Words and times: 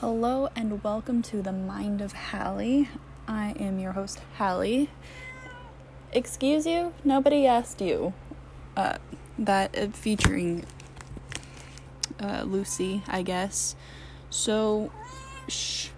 Hello 0.00 0.50
and 0.54 0.84
welcome 0.84 1.22
to 1.22 1.40
the 1.40 1.52
Mind 1.52 2.02
of 2.02 2.12
Hallie. 2.12 2.90
I 3.26 3.54
am 3.58 3.78
your 3.78 3.92
host, 3.92 4.20
Hallie. 4.36 4.90
Excuse 6.12 6.66
you, 6.66 6.92
nobody 7.02 7.46
asked 7.46 7.80
you. 7.80 8.12
Uh, 8.76 8.98
that 9.38 9.74
uh, 9.74 9.86
featuring 9.86 10.66
uh, 12.20 12.42
Lucy, 12.42 13.04
I 13.08 13.22
guess. 13.22 13.74
So, 14.28 14.92
shh. 15.48 15.88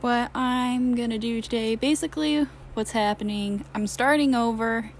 What 0.00 0.32
I'm 0.34 0.96
gonna 0.96 1.16
do 1.16 1.40
today, 1.40 1.76
basically, 1.76 2.48
what's 2.74 2.90
happening, 2.90 3.66
I'm 3.72 3.86
starting 3.86 4.34
over. 4.34 4.90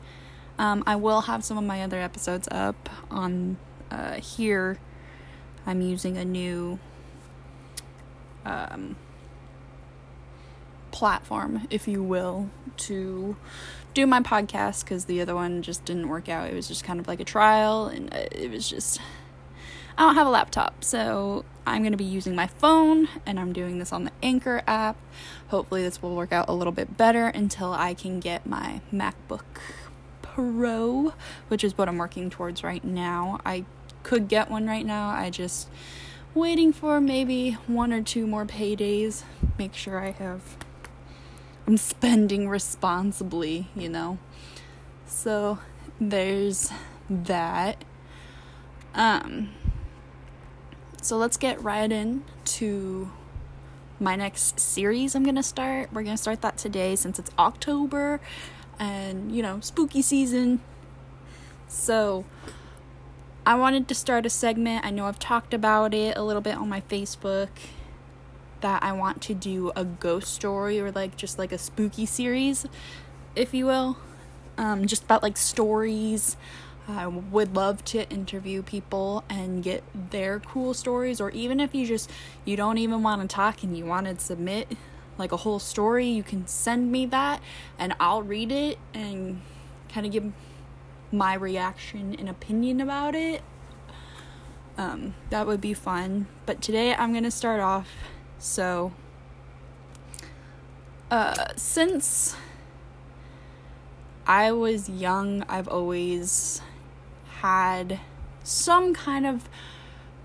Um, 0.61 0.85
I 0.87 0.95
will 0.95 1.23
have 1.23 1.43
some 1.43 1.59
of 1.59 1.65
my 1.65 1.83
other 1.83 1.99
episodes 1.99 2.47
up 2.53 2.89
on 3.11 3.57
uh, 3.91 4.21
here. 4.21 4.79
I'm 5.67 5.81
using 5.81 6.17
a 6.17 6.25
new 6.25 6.79
um, 8.49 8.97
platform, 10.91 11.67
if 11.71 11.87
you 11.87 12.03
will, 12.03 12.51
to 12.77 13.37
do 13.95 14.07
my 14.07 14.21
podcast 14.21 14.85
because 14.85 15.05
the 15.05 15.21
other 15.21 15.35
one 15.35 15.63
just 15.63 15.85
didn't 15.85 16.09
work 16.09 16.29
out. 16.29 16.49
It 16.49 16.55
was 16.55 16.69
just 16.69 16.85
kind 16.85 17.01
of 17.01 17.09
like 17.09 17.21
a 17.21 17.25
trial, 17.25 17.87
and 17.87 18.13
uh, 18.13 18.27
it 18.33 18.51
was 18.51 18.69
just. 18.69 19.01
I 19.97 20.03
don't 20.03 20.15
have 20.15 20.29
a 20.29 20.31
laptop, 20.31 20.85
so 20.85 21.45
I'm 21.67 21.83
going 21.83 21.93
to 21.93 21.99
be 21.99 22.05
using 22.05 22.37
my 22.37 22.47
phone 22.47 23.09
and 23.27 23.41
I'm 23.41 23.53
doing 23.53 23.81
this 23.81 23.93
on 23.93 24.05
the 24.05 24.13
Anchor 24.23 24.63
app. 24.65 24.97
Hopefully, 25.49 25.83
this 25.83 26.01
will 26.01 26.15
work 26.15 26.33
out 26.33 26.49
a 26.49 26.53
little 26.53 26.73
bit 26.73 26.97
better 26.97 27.27
until 27.27 27.73
I 27.73 27.95
can 27.95 28.21
get 28.21 28.47
my 28.47 28.81
MacBook 28.93 29.43
Pro, 30.23 31.15
which 31.49 31.65
is 31.65 31.77
what 31.77 31.89
I'm 31.89 31.99
working 31.99 32.31
towards 32.31 32.63
right 32.63 32.85
now. 32.85 33.41
I 33.45 33.65
could 34.05 34.29
get 34.29 34.53
one 34.53 34.69
right 34.69 34.87
now. 34.87 35.09
I 35.09 35.31
just 35.31 35.69
waiting 36.39 36.73
for 36.73 37.01
maybe 37.01 37.53
one 37.67 37.93
or 37.93 38.03
two 38.03 38.27
more 38.27 38.47
paydays. 38.47 39.23
Make 39.59 39.75
sure 39.75 39.99
I 39.99 40.13
have 40.13 40.57
I'm 41.67 41.77
spending 41.77 42.49
responsibly, 42.49 43.69
you 43.77 43.89
know. 43.89 44.19
So 45.07 45.59
there's 46.01 46.71
that. 47.11 47.85
Um 48.95 49.51
so 51.03 51.17
let's 51.17 51.37
get 51.37 51.63
right 51.63 51.91
into 51.91 53.11
my 54.01 54.17
next 54.17 54.61
series 54.61 55.15
I'm 55.15 55.25
to 55.37 55.43
start. 55.43 55.93
We're 55.93 56.03
to 56.17 56.23
start 56.23 56.43
that 56.43 56.57
today 56.57 56.97
since 56.97 57.19
it's 57.19 57.31
October 57.39 58.21
and, 58.79 59.35
you 59.35 59.43
know, 59.43 59.61
spooky 59.61 60.03
season. 60.03 60.61
So, 61.67 62.25
I 63.49 63.55
wanted 63.55 63.89
to 63.89 63.95
start 63.95 64.27
a 64.27 64.29
segment. 64.29 64.85
I 64.85 64.91
know 64.91 65.07
I've 65.07 65.19
talked 65.19 65.55
about 65.55 65.95
it 65.95 66.19
a 66.19 66.23
little 66.23 66.43
bit 66.43 66.57
on 66.57 66.69
my 66.69 66.83
Facebook 66.83 67.49
that 68.61 68.83
I 68.83 68.93
want 68.93 69.23
to 69.23 69.33
do 69.33 69.73
a 69.75 69.87
ghost 69.87 70.35
story 70.35 70.79
or 70.79 70.93
like 70.93 71.17
just 71.17 71.39
like 71.39 71.51
a 71.51 71.57
spooky 71.57 72.05
series, 72.05 72.67
if 73.35 73.55
you 73.55 73.65
will. 73.65 73.97
Um, 74.59 74.87
just 74.87 75.05
about 75.05 75.23
like 75.23 75.39
stories 75.39 76.37
I 76.87 77.07
would 77.07 77.57
love 77.57 77.83
to 77.87 78.07
interview 78.11 78.63
people 78.63 79.25
and 79.31 79.63
get 79.63 79.83
their 80.11 80.41
cool 80.41 80.75
stories 80.75 81.19
or 81.19 81.31
even 81.31 81.59
if 81.59 81.75
you 81.75 81.87
just 81.87 82.11
you 82.45 82.55
don't 82.55 82.77
even 82.77 83.03
want 83.03 83.23
to 83.23 83.35
talk 83.35 83.63
and 83.63 83.75
you 83.75 83.87
want 83.87 84.09
to 84.09 84.23
submit 84.23 84.77
like 85.17 85.33
a 85.33 85.39
whole 85.39 85.59
story, 85.59 86.07
you 86.07 86.23
can 86.23 86.47
send 86.47 86.93
me 86.93 87.07
that 87.07 87.41
and 87.79 87.95
I'll 87.99 88.23
read 88.23 88.53
it 88.53 88.79
and 88.93 89.41
kind 89.89 90.05
of 90.05 90.13
give 90.13 90.35
my 91.11 91.35
reaction 91.35 92.15
and 92.19 92.29
opinion 92.29 92.81
about 92.81 93.15
it. 93.15 93.43
Um, 94.77 95.15
that 95.31 95.47
would 95.47 95.61
be 95.61 95.75
fun. 95.75 96.27
But 96.47 96.63
today 96.63 96.95
I'm 96.95 97.13
going 97.13 97.25
to 97.25 97.31
start 97.31 97.61
off 97.61 97.89
so 98.41 98.93
uh 101.11 101.47
since 101.57 102.37
I 104.29 104.53
was 104.53 104.91
young, 104.91 105.43
I've 105.49 105.69
always 105.69 106.61
had 107.41 107.99
some 108.45 108.93
kind 108.93 109.27
of 109.27 109.49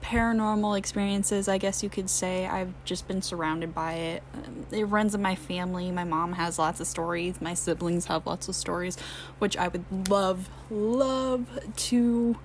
paranormal 0.04 0.78
experiences, 0.78 1.48
I 1.48 1.58
guess 1.58 1.82
you 1.82 1.90
could 1.90 2.10
say. 2.10 2.46
I've 2.46 2.74
just 2.86 3.08
been 3.08 3.22
surrounded 3.22 3.74
by 3.74 3.94
it. 3.94 4.24
Um, 4.34 4.66
it 4.72 4.84
runs 4.84 5.16
in 5.16 5.22
my 5.22 5.36
family. 5.36 5.90
My 5.92 6.04
mom 6.04 6.34
has 6.34 6.60
lots 6.60 6.80
of 6.80 6.88
stories. 6.88 7.42
My 7.42 7.54
siblings 7.54 8.06
have 8.06 8.28
lots 8.28 8.48
of 8.48 8.56
stories, 8.56 8.98
which 9.40 9.58
I 9.58 9.70
would 9.70 10.10
love, 10.10 10.50
love 10.70 11.48
to 11.76 12.38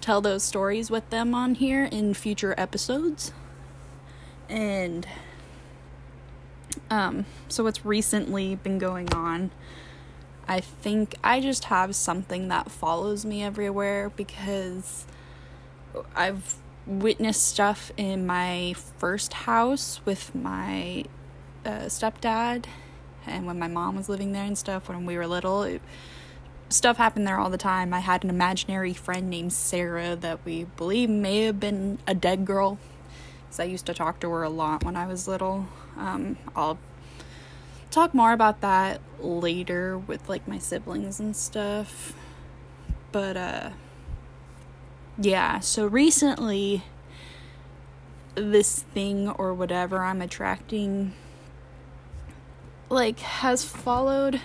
tell 0.00 0.20
those 0.20 0.42
stories 0.42 0.90
with 0.90 1.08
them 1.10 1.34
on 1.34 1.54
here 1.54 1.84
in 1.84 2.14
future 2.14 2.54
episodes. 2.56 3.32
And 4.48 5.06
um, 6.90 7.26
so 7.48 7.64
what's 7.64 7.84
recently 7.84 8.56
been 8.56 8.78
going 8.78 9.12
on 9.12 9.50
I 10.48 10.60
think 10.60 11.14
I 11.22 11.40
just 11.40 11.64
have 11.64 11.94
something 11.94 12.48
that 12.48 12.70
follows 12.70 13.24
me 13.24 13.42
everywhere 13.42 14.10
because 14.10 15.06
I've 16.16 16.56
witnessed 16.86 17.46
stuff 17.46 17.92
in 17.96 18.26
my 18.26 18.74
first 18.98 19.32
house 19.32 20.00
with 20.04 20.34
my 20.34 21.04
uh, 21.64 21.86
stepdad 21.86 22.64
and 23.26 23.46
when 23.46 23.58
my 23.58 23.68
mom 23.68 23.96
was 23.96 24.08
living 24.08 24.32
there 24.32 24.44
and 24.44 24.58
stuff 24.58 24.88
when 24.88 25.06
we 25.06 25.16
were 25.16 25.26
little. 25.26 25.62
It, 25.62 25.82
stuff 26.68 26.96
happened 26.96 27.26
there 27.26 27.38
all 27.38 27.50
the 27.50 27.58
time. 27.58 27.94
I 27.94 28.00
had 28.00 28.24
an 28.24 28.30
imaginary 28.30 28.94
friend 28.94 29.30
named 29.30 29.52
Sarah 29.52 30.16
that 30.16 30.44
we 30.44 30.64
believe 30.64 31.08
may 31.08 31.44
have 31.44 31.60
been 31.60 31.98
a 32.06 32.14
dead 32.14 32.44
girl 32.44 32.78
because 33.44 33.60
I 33.60 33.64
used 33.64 33.86
to 33.86 33.94
talk 33.94 34.20
to 34.20 34.30
her 34.30 34.42
a 34.42 34.50
lot 34.50 34.84
when 34.84 34.96
I 34.96 35.06
was 35.06 35.28
little. 35.28 35.68
Um, 35.96 36.36
I'll 36.56 36.78
talk 37.90 38.14
more 38.14 38.32
about 38.32 38.62
that 38.62 39.00
later 39.20 39.98
with 39.98 40.28
like 40.28 40.48
my 40.48 40.58
siblings 40.58 41.20
and 41.20 41.36
stuff. 41.36 42.14
But 43.12 43.36
uh 43.36 43.70
yeah, 45.18 45.60
so 45.60 45.86
recently 45.86 46.84
this 48.34 48.80
thing 48.80 49.28
or 49.28 49.52
whatever 49.52 49.98
I'm 49.98 50.22
attracting 50.22 51.12
like 52.88 53.20
has 53.20 53.64
followed 53.64 54.40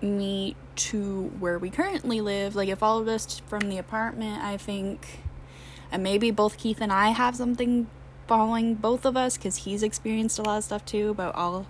me 0.00 0.56
to 0.76 1.32
where 1.38 1.58
we 1.58 1.70
currently 1.70 2.20
live. 2.20 2.54
Like 2.54 2.68
it 2.68 2.78
followed 2.78 3.08
us 3.08 3.40
from 3.40 3.68
the 3.68 3.78
apartment, 3.78 4.42
I 4.42 4.56
think. 4.56 5.20
And 5.90 6.02
maybe 6.02 6.30
both 6.30 6.56
Keith 6.56 6.80
and 6.80 6.92
I 6.92 7.10
have 7.10 7.36
something 7.36 7.88
following 8.26 8.74
both 8.74 9.04
of 9.04 9.16
us 9.16 9.36
because 9.36 9.58
he's 9.58 9.82
experienced 9.82 10.38
a 10.38 10.42
lot 10.42 10.58
of 10.58 10.64
stuff 10.64 10.84
too. 10.84 11.14
But 11.14 11.32
I'll 11.34 11.66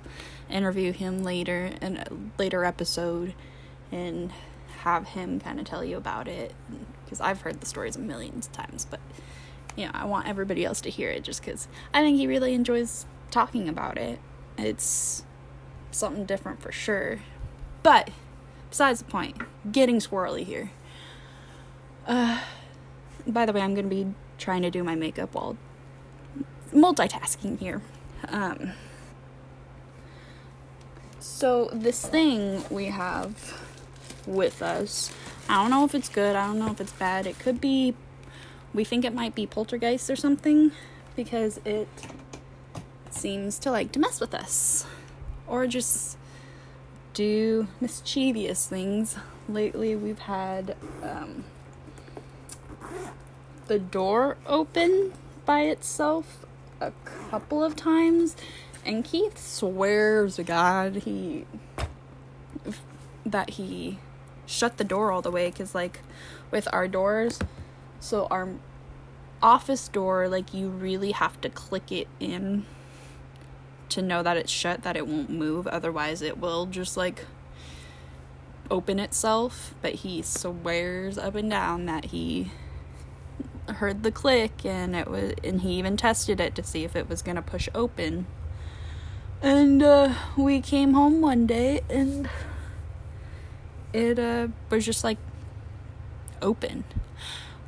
interview 0.51 0.93
him 0.93 1.23
later 1.23 1.73
in 1.81 1.97
a 1.97 2.07
later 2.39 2.65
episode 2.65 3.35
and 3.91 4.33
have 4.85 5.09
him 5.09 5.41
kind 5.41 5.59
of 5.59 5.65
tell 5.65 5.83
you 5.83 5.97
about 5.97 6.29
it 6.29 6.55
because 7.05 7.19
I've 7.19 7.41
heard 7.41 7.61
the 7.61 7.67
stories 7.67 7.97
a 7.97 8.01
million 8.01 8.39
times. 8.53 8.87
But 8.89 9.01
you 9.77 9.87
know, 9.87 9.91
I 9.95 10.05
want 10.05 10.29
everybody 10.29 10.63
else 10.63 10.83
to 10.83 10.91
hear 10.91 11.11
it 11.11 11.25
just 11.25 11.41
because 11.41 11.69
I 11.95 12.03
think 12.03 12.19
he 12.19 12.27
really 12.27 12.53
enjoys 12.53 13.07
talking 13.31 13.67
about 13.67 13.97
it. 13.97 14.21
It's 14.59 15.25
something 15.91 16.27
different 16.27 16.61
for 16.61 16.71
sure. 16.71 17.21
But 17.83 18.11
besides 18.69 18.99
the 19.01 19.07
point, 19.07 19.39
getting 19.73 20.01
squirrely 20.01 20.45
here. 20.45 20.71
Uh, 22.07 22.43
by 23.27 23.47
the 23.47 23.55
way, 23.55 23.63
I'm 23.63 23.75
gonna 23.75 23.89
be 23.89 24.13
trying 24.37 24.61
to 24.63 24.71
do 24.71 24.85
my 24.85 24.95
makeup 24.95 25.35
while 25.35 25.57
multitasking 26.75 27.59
here. 27.59 27.81
Um, 28.29 28.73
so, 31.19 31.71
this 31.73 32.05
thing 32.05 32.65
we 32.69 32.87
have 32.87 33.64
with 34.27 34.63
us, 34.63 35.11
I 35.49 35.63
don't 35.63 35.71
know 35.71 35.85
if 35.85 35.95
it's 35.95 36.09
good, 36.09 36.37
I 36.37 36.47
don't 36.47 36.59
know 36.59 36.71
if 36.71 36.81
it's 36.81 36.93
bad. 36.93 37.27
It 37.27 37.39
could 37.39 37.61
be, 37.61 37.95
we 38.73 38.85
think 38.85 39.05
it 39.05 39.15
might 39.15 39.35
be 39.35 39.47
poltergeist 39.47 40.11
or 40.11 40.17
something 40.17 40.73
because 41.17 41.61
it 41.65 41.89
seems 43.11 43.59
to 43.61 43.71
like 43.71 43.93
to 43.93 43.99
mess 43.99 44.21
with 44.21 44.35
us 44.35 44.87
or 45.47 45.67
just 45.67 46.17
do 47.13 47.69
mischievous 47.81 48.67
things. 48.67 49.17
Lately, 49.49 49.95
we've 49.95 50.21
had 50.21 50.77
um, 51.03 51.45
the 53.67 53.79
door 53.79 54.37
open 54.47 55.13
by 55.45 55.63
itself 55.63 56.45
a 56.81 56.93
couple 57.05 57.63
of 57.63 57.77
times, 57.77 58.37
and 58.85 59.05
Keith 59.05 59.39
swears 59.39 60.37
to 60.37 60.43
God 60.43 60.97
he 60.97 61.47
that 63.25 63.51
he 63.51 63.99
shut 64.47 64.77
the 64.77 64.85
door 64.85 65.11
all 65.11 65.23
the 65.23 65.31
way 65.31 65.51
because 65.51 65.75
like 65.75 66.01
with 66.51 66.69
our 66.73 66.89
doors, 66.89 67.39
so 68.01 68.27
our 68.31 68.49
office 69.43 69.89
door 69.89 70.27
like 70.29 70.55
you 70.55 70.69
really 70.69 71.13
have 71.13 71.39
to 71.41 71.51
click 71.51 71.93
it 71.93 72.09
in 72.19 72.65
to 73.91 74.01
know 74.01 74.23
that 74.23 74.37
it's 74.37 74.51
shut 74.51 74.83
that 74.83 74.97
it 74.97 75.07
won't 75.07 75.29
move 75.29 75.67
otherwise 75.67 76.23
it 76.23 76.39
will 76.39 76.65
just 76.65 76.97
like 76.97 77.27
open 78.71 78.99
itself 78.99 79.75
but 79.83 79.97
he 79.97 80.23
swears 80.23 81.19
up 81.19 81.35
and 81.35 81.51
down 81.51 81.85
that 81.85 82.07
he 82.07 82.51
heard 83.69 84.03
the 84.03 84.13
click 84.13 84.65
and 84.65 84.95
it 84.95 85.09
was 85.09 85.33
and 85.43 85.63
he 85.63 85.73
even 85.75 85.97
tested 85.97 86.41
it 86.41 86.55
to 86.55 86.63
see 86.63 86.85
if 86.85 86.95
it 86.95 87.09
was 87.09 87.23
going 87.23 87.37
to 87.37 87.43
push 87.43 87.69
open. 87.75 88.27
And 89.43 89.83
uh, 89.83 90.15
we 90.37 90.61
came 90.61 90.95
home 90.95 91.21
one 91.21 91.47
day 91.47 91.83
and 91.91 92.29
it 93.95 94.19
uh, 94.19 94.49
was 94.69 94.85
just 94.85 95.05
like 95.05 95.17
open. 96.43 96.85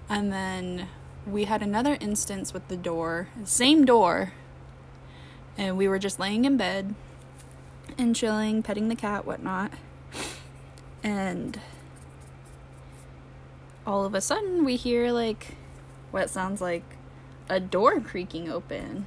And 0.08 0.32
then 0.32 0.88
we 1.26 1.44
had 1.44 1.62
another 1.62 1.96
instance 2.00 2.52
with 2.52 2.68
the 2.68 2.76
door, 2.76 3.28
same 3.44 3.84
door, 3.84 4.32
and 5.56 5.78
we 5.78 5.88
were 5.88 5.98
just 5.98 6.18
laying 6.20 6.44
in 6.44 6.56
bed 6.56 6.94
and 7.96 8.14
chilling, 8.14 8.62
petting 8.62 8.88
the 8.88 8.96
cat, 8.96 9.24
whatnot. 9.24 9.72
And 11.02 11.60
all 13.86 14.04
of 14.04 14.14
a 14.14 14.20
sudden, 14.20 14.64
we 14.64 14.76
hear 14.76 15.12
like 15.12 15.54
what 16.10 16.28
sounds 16.28 16.60
like 16.60 16.84
a 17.48 17.60
door 17.60 18.00
creaking 18.00 18.50
open. 18.50 19.06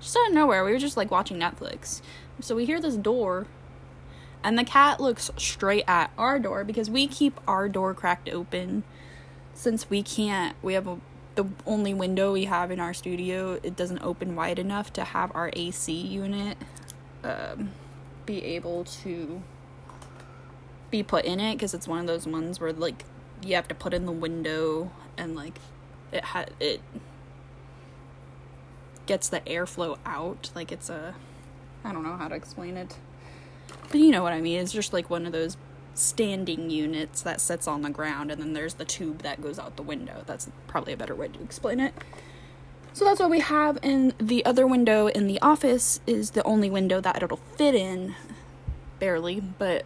Just 0.00 0.16
out 0.16 0.28
of 0.28 0.34
nowhere, 0.34 0.64
we 0.64 0.70
were 0.70 0.78
just 0.78 0.96
like 0.96 1.10
watching 1.10 1.38
Netflix. 1.38 2.00
So 2.40 2.54
we 2.54 2.64
hear 2.64 2.80
this 2.80 2.96
door, 2.96 3.46
and 4.42 4.58
the 4.58 4.64
cat 4.64 5.00
looks 5.00 5.30
straight 5.36 5.84
at 5.86 6.10
our 6.16 6.38
door 6.38 6.64
because 6.64 6.88
we 6.90 7.06
keep 7.06 7.38
our 7.46 7.68
door 7.68 7.94
cracked 7.94 8.28
open. 8.28 8.84
Since 9.54 9.90
we 9.90 10.02
can't, 10.02 10.56
we 10.62 10.74
have 10.74 10.86
a 10.86 10.98
the 11.36 11.46
only 11.64 11.94
window 11.94 12.32
we 12.32 12.46
have 12.46 12.72
in 12.72 12.80
our 12.80 12.92
studio 12.92 13.58
it 13.62 13.76
doesn't 13.76 14.02
open 14.02 14.34
wide 14.34 14.58
enough 14.58 14.92
to 14.92 15.04
have 15.04 15.30
our 15.34 15.48
AC 15.54 15.92
unit 15.92 16.58
um, 17.22 17.70
be 18.26 18.44
able 18.44 18.84
to 18.84 19.40
be 20.90 21.02
put 21.02 21.24
in 21.24 21.38
it 21.38 21.54
because 21.54 21.72
it's 21.72 21.86
one 21.86 22.00
of 22.00 22.06
those 22.06 22.26
ones 22.26 22.58
where 22.58 22.72
like 22.72 23.04
you 23.42 23.54
have 23.54 23.68
to 23.68 23.74
put 23.74 23.94
in 23.94 24.06
the 24.06 24.12
window 24.12 24.90
and 25.16 25.36
like 25.36 25.58
it 26.12 26.24
had 26.24 26.50
it 26.58 26.80
gets 29.06 29.28
the 29.28 29.40
airflow 29.40 29.98
out. 30.04 30.50
Like 30.54 30.72
it's 30.72 30.90
a 30.90 31.14
I 31.84 31.92
don't 31.92 32.02
know 32.02 32.16
how 32.16 32.28
to 32.28 32.34
explain 32.34 32.76
it 32.76 32.96
but 33.90 34.00
you 34.00 34.10
know 34.10 34.22
what 34.22 34.32
I 34.32 34.40
mean 34.40 34.60
it's 34.60 34.72
just 34.72 34.92
like 34.92 35.10
one 35.10 35.26
of 35.26 35.32
those 35.32 35.56
standing 35.94 36.70
units 36.70 37.22
that 37.22 37.40
sits 37.40 37.66
on 37.66 37.82
the 37.82 37.90
ground 37.90 38.30
and 38.30 38.40
then 38.40 38.52
there's 38.52 38.74
the 38.74 38.84
tube 38.84 39.22
that 39.22 39.42
goes 39.42 39.58
out 39.58 39.76
the 39.76 39.82
window. 39.82 40.22
That's 40.26 40.48
probably 40.66 40.92
a 40.92 40.96
better 40.96 41.14
way 41.14 41.28
to 41.28 41.42
explain 41.42 41.80
it. 41.80 41.94
So 42.92 43.04
that's 43.04 43.20
what 43.20 43.30
we 43.30 43.40
have 43.40 43.78
and 43.82 44.14
the 44.18 44.44
other 44.44 44.66
window 44.66 45.06
in 45.08 45.26
the 45.26 45.40
office 45.40 46.00
is 46.06 46.30
the 46.30 46.42
only 46.44 46.70
window 46.70 47.00
that 47.00 47.22
it'll 47.22 47.36
fit 47.36 47.74
in 47.74 48.14
barely, 48.98 49.40
but 49.40 49.84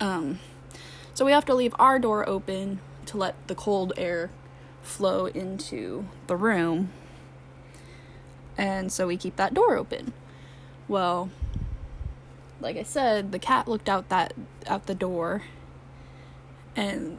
um 0.00 0.38
so 1.14 1.24
we 1.24 1.32
have 1.32 1.46
to 1.46 1.54
leave 1.54 1.74
our 1.78 1.98
door 1.98 2.28
open 2.28 2.80
to 3.06 3.16
let 3.16 3.34
the 3.48 3.54
cold 3.54 3.92
air 3.96 4.30
flow 4.82 5.26
into 5.26 6.06
the 6.26 6.36
room. 6.36 6.90
And 8.58 8.92
so 8.92 9.06
we 9.06 9.16
keep 9.16 9.36
that 9.36 9.54
door 9.54 9.76
open. 9.76 10.12
Well, 10.88 11.30
like 12.60 12.76
I 12.76 12.82
said, 12.82 13.32
the 13.32 13.38
cat 13.38 13.68
looked 13.68 13.88
out 13.88 14.08
that 14.08 14.32
out 14.66 14.86
the 14.86 14.94
door 14.94 15.42
and 16.74 17.16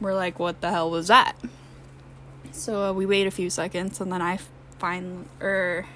we're 0.00 0.14
like, 0.14 0.38
what 0.38 0.60
the 0.60 0.70
hell 0.70 0.90
was 0.90 1.08
that? 1.08 1.36
So 2.50 2.90
uh, 2.90 2.92
we 2.92 3.06
wait 3.06 3.26
a 3.26 3.30
few 3.30 3.50
seconds 3.50 4.00
and 4.00 4.12
then 4.12 4.22
I 4.22 4.38
find 4.78 5.28
or 5.40 5.86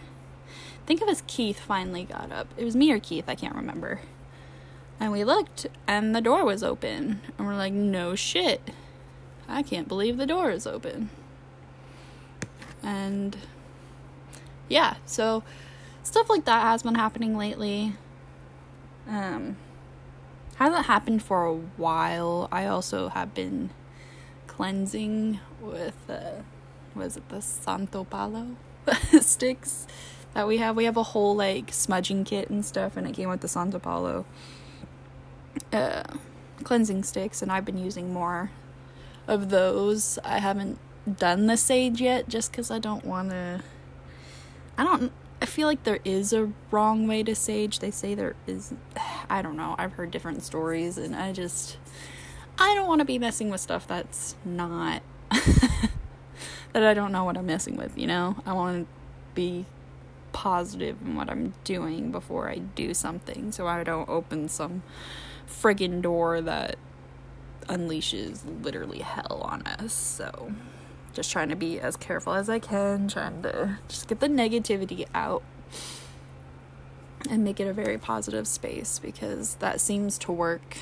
think 0.86 1.02
of 1.02 1.08
as 1.08 1.22
Keith 1.26 1.58
finally 1.58 2.04
got 2.04 2.30
up. 2.30 2.48
It 2.56 2.64
was 2.64 2.76
me 2.76 2.92
or 2.92 3.00
Keith, 3.00 3.24
I 3.28 3.34
can't 3.34 3.54
remember. 3.54 4.00
And 4.98 5.12
we 5.12 5.24
looked 5.24 5.66
and 5.86 6.14
the 6.14 6.20
door 6.20 6.44
was 6.44 6.62
open. 6.62 7.20
And 7.36 7.46
we're 7.46 7.56
like, 7.56 7.72
no 7.72 8.14
shit. 8.14 8.70
I 9.48 9.62
can't 9.62 9.88
believe 9.88 10.16
the 10.16 10.26
door 10.26 10.50
is 10.50 10.66
open. 10.66 11.10
And 12.82 13.36
yeah, 14.68 14.96
so 15.04 15.42
stuff 16.02 16.30
like 16.30 16.44
that 16.44 16.62
has 16.62 16.82
been 16.82 16.94
happening 16.94 17.36
lately. 17.36 17.94
Um, 19.08 19.56
hasn't 20.56 20.86
happened 20.86 21.22
for 21.22 21.44
a 21.44 21.54
while. 21.54 22.48
I 22.50 22.66
also 22.66 23.08
have 23.08 23.34
been 23.34 23.70
cleansing 24.46 25.40
with 25.60 25.96
uh, 26.08 26.42
was 26.94 27.16
it 27.16 27.28
the 27.28 27.42
Santo 27.42 28.04
Palo 28.04 28.56
sticks 29.20 29.86
that 30.34 30.46
we 30.46 30.58
have. 30.58 30.76
We 30.76 30.84
have 30.84 30.96
a 30.96 31.02
whole 31.02 31.36
like 31.36 31.72
smudging 31.72 32.24
kit 32.24 32.50
and 32.50 32.64
stuff, 32.64 32.96
and 32.96 33.06
it 33.06 33.12
came 33.12 33.28
with 33.28 33.40
the 33.40 33.48
Santo 33.48 33.78
Palo 33.78 34.24
uh, 35.72 36.04
cleansing 36.64 37.02
sticks, 37.04 37.42
and 37.42 37.52
I've 37.52 37.64
been 37.64 37.78
using 37.78 38.12
more 38.12 38.50
of 39.26 39.50
those. 39.50 40.18
I 40.24 40.38
haven't 40.38 40.78
done 41.18 41.46
the 41.46 41.56
sage 41.56 42.00
yet, 42.00 42.28
just 42.28 42.50
because 42.50 42.70
I 42.70 42.78
don't 42.78 43.04
want 43.04 43.30
to. 43.30 43.62
I 44.78 44.84
don't 44.84 45.12
feel 45.56 45.66
like 45.66 45.84
there 45.84 46.00
is 46.04 46.34
a 46.34 46.52
wrong 46.70 47.06
way 47.06 47.22
to 47.22 47.34
sage. 47.34 47.78
They 47.78 47.90
say 47.90 48.14
there 48.14 48.36
is. 48.46 48.74
I 49.30 49.40
don't 49.40 49.56
know. 49.56 49.74
I've 49.78 49.94
heard 49.94 50.10
different 50.10 50.42
stories, 50.42 50.98
and 50.98 51.16
I 51.16 51.32
just. 51.32 51.78
I 52.58 52.74
don't 52.74 52.86
want 52.86 52.98
to 52.98 53.06
be 53.06 53.18
messing 53.18 53.48
with 53.48 53.62
stuff 53.62 53.86
that's 53.86 54.36
not. 54.44 55.02
that 55.30 56.84
I 56.84 56.92
don't 56.92 57.10
know 57.10 57.24
what 57.24 57.38
I'm 57.38 57.46
messing 57.46 57.76
with, 57.76 57.96
you 57.96 58.06
know? 58.06 58.36
I 58.44 58.52
want 58.52 58.86
to 58.86 58.92
be 59.34 59.64
positive 60.32 61.00
in 61.00 61.16
what 61.16 61.30
I'm 61.30 61.54
doing 61.64 62.12
before 62.12 62.50
I 62.50 62.56
do 62.56 62.92
something 62.92 63.50
so 63.50 63.66
I 63.66 63.82
don't 63.82 64.08
open 64.10 64.50
some 64.50 64.82
friggin' 65.48 66.02
door 66.02 66.42
that 66.42 66.76
unleashes 67.62 68.42
literally 68.62 68.98
hell 68.98 69.40
on 69.42 69.62
us. 69.62 69.94
So 69.94 70.52
just 71.16 71.32
trying 71.32 71.48
to 71.48 71.56
be 71.56 71.80
as 71.80 71.96
careful 71.96 72.34
as 72.34 72.48
I 72.50 72.58
can, 72.58 73.08
trying 73.08 73.42
to 73.42 73.78
just 73.88 74.06
get 74.06 74.20
the 74.20 74.28
negativity 74.28 75.06
out 75.14 75.42
and 77.28 77.42
make 77.42 77.58
it 77.58 77.66
a 77.66 77.72
very 77.72 77.96
positive 77.96 78.46
space 78.46 78.98
because 78.98 79.54
that 79.56 79.80
seems 79.80 80.18
to 80.18 80.30
work 80.30 80.76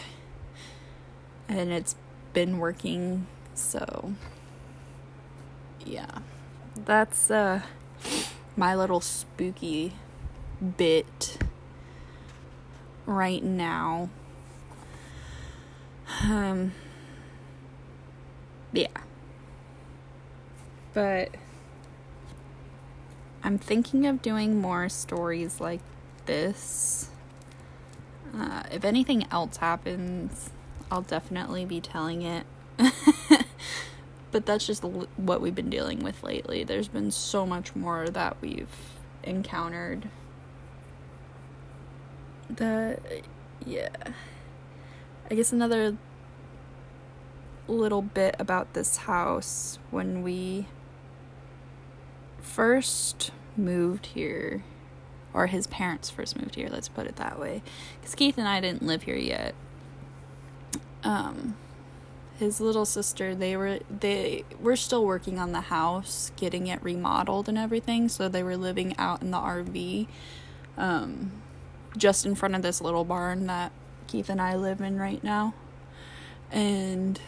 and 1.48 1.70
it's 1.70 1.94
been 2.32 2.58
working. 2.58 3.28
So, 3.54 4.14
yeah, 5.86 6.18
that's 6.74 7.30
uh, 7.30 7.62
my 8.56 8.74
little 8.74 9.00
spooky 9.00 9.92
bit 10.76 11.38
right 13.06 13.42
now. 13.42 14.08
Um, 16.24 16.72
yeah. 18.72 19.03
But 20.94 21.30
I'm 23.42 23.58
thinking 23.58 24.06
of 24.06 24.22
doing 24.22 24.58
more 24.58 24.88
stories 24.88 25.60
like 25.60 25.80
this. 26.24 27.10
Uh, 28.34 28.62
if 28.72 28.84
anything 28.84 29.26
else 29.30 29.58
happens, 29.58 30.50
I'll 30.90 31.02
definitely 31.02 31.64
be 31.64 31.80
telling 31.80 32.22
it. 32.22 32.46
but 34.30 34.46
that's 34.46 34.66
just 34.66 34.82
what 34.82 35.40
we've 35.40 35.54
been 35.54 35.70
dealing 35.70 36.02
with 36.02 36.22
lately. 36.22 36.64
There's 36.64 36.88
been 36.88 37.10
so 37.10 37.44
much 37.44 37.76
more 37.76 38.08
that 38.08 38.36
we've 38.40 38.68
encountered. 39.22 40.08
That, 42.48 43.00
yeah. 43.66 43.90
I 45.30 45.34
guess 45.34 45.52
another 45.52 45.96
little 47.66 48.02
bit 48.02 48.36
about 48.38 48.74
this 48.74 48.98
house 48.98 49.78
when 49.90 50.22
we 50.22 50.66
first 52.44 53.32
moved 53.56 54.06
here, 54.06 54.62
or 55.32 55.48
his 55.48 55.66
parents 55.66 56.10
first 56.10 56.38
moved 56.38 56.54
here, 56.54 56.68
let's 56.70 56.88
put 56.88 57.06
it 57.06 57.16
that 57.16 57.40
way, 57.40 57.62
because 57.98 58.14
Keith 58.14 58.38
and 58.38 58.46
I 58.46 58.60
didn't 58.60 58.82
live 58.82 59.02
here 59.02 59.16
yet. 59.16 59.54
Um, 61.02 61.56
his 62.38 62.60
little 62.60 62.84
sister, 62.84 63.34
they 63.34 63.56
were 63.56 63.80
they 63.88 64.44
were 64.60 64.76
still 64.76 65.04
working 65.04 65.38
on 65.38 65.52
the 65.52 65.62
house, 65.62 66.32
getting 66.36 66.66
it 66.66 66.82
remodeled 66.82 67.48
and 67.48 67.58
everything, 67.58 68.08
so 68.08 68.28
they 68.28 68.42
were 68.42 68.56
living 68.56 68.96
out 68.98 69.22
in 69.22 69.30
the 69.30 69.38
RV, 69.38 70.06
um, 70.76 71.32
just 71.96 72.26
in 72.26 72.34
front 72.34 72.54
of 72.54 72.62
this 72.62 72.80
little 72.80 73.04
barn 73.04 73.46
that 73.46 73.72
Keith 74.06 74.28
and 74.28 74.40
I 74.40 74.56
live 74.56 74.80
in 74.80 74.98
right 74.98 75.22
now, 75.24 75.54
and 76.50 77.20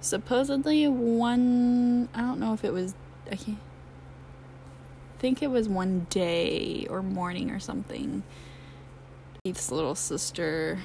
supposedly 0.00 0.88
one 0.88 2.08
I 2.14 2.20
don't 2.22 2.40
know 2.40 2.54
if 2.54 2.64
it 2.64 2.72
was 2.72 2.94
I 3.30 3.36
can't 3.36 3.58
think 5.18 5.42
it 5.42 5.50
was 5.50 5.68
one 5.68 6.06
day 6.10 6.86
or 6.88 7.02
morning 7.02 7.50
or 7.50 7.60
something. 7.60 8.22
Keith's 9.44 9.70
little 9.70 9.94
sister 9.94 10.78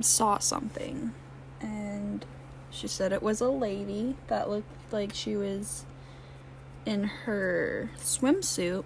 saw 0.00 0.38
something 0.38 1.12
and 1.60 2.24
she 2.70 2.88
said 2.88 3.12
it 3.12 3.22
was 3.22 3.40
a 3.40 3.48
lady 3.48 4.16
that 4.28 4.48
looked 4.48 4.92
like 4.92 5.14
she 5.14 5.36
was 5.36 5.84
in 6.84 7.04
her 7.04 7.90
swimsuit 7.98 8.84